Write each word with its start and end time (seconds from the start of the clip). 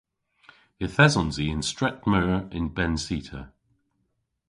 Yth 0.83 1.01
esons 1.05 1.35
i 1.43 1.45
y'n 1.51 1.63
stret 1.71 1.97
meur 2.11 2.29
y'n 2.57 2.67
benncita. 2.77 3.41